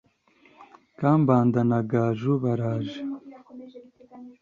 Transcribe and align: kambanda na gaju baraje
kambanda 0.99 1.59
na 1.69 1.79
gaju 1.91 2.33
baraje 2.43 2.99